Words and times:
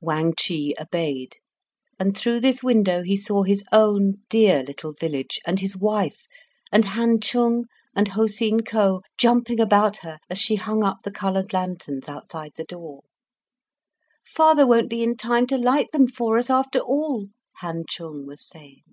Wang 0.00 0.32
Chih 0.34 0.72
obeyed, 0.80 1.36
and 2.00 2.16
through 2.16 2.40
this 2.40 2.62
window 2.62 3.02
he 3.02 3.16
saw 3.18 3.42
his 3.42 3.62
own 3.70 4.14
dear 4.30 4.62
little 4.62 4.94
village, 4.94 5.38
and 5.46 5.60
his 5.60 5.76
wife, 5.76 6.26
and 6.72 6.86
Han 6.86 7.20
Chung 7.20 7.66
and 7.94 8.08
Ho 8.08 8.26
Seen 8.26 8.60
Ko 8.60 9.02
jumping 9.18 9.60
about 9.60 9.98
her 9.98 10.20
as 10.30 10.38
she 10.38 10.54
hung 10.54 10.82
up 10.82 11.00
the 11.04 11.10
coloured 11.12 11.52
lanterns 11.52 12.08
outside 12.08 12.52
the 12.56 12.64
door. 12.64 13.02
"Father 14.26 14.66
won't 14.66 14.88
be 14.88 15.02
in 15.02 15.18
time 15.18 15.46
to 15.48 15.58
light 15.58 15.90
them 15.92 16.06
for 16.08 16.38
us, 16.38 16.48
after 16.48 16.78
all," 16.78 17.28
Han 17.56 17.84
Chung 17.86 18.26
was 18.26 18.42
saying. 18.42 18.84